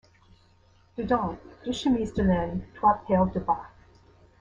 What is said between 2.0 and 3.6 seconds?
de laine, trois paires de